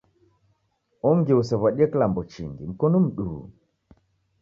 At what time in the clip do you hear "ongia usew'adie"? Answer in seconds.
1.09-1.85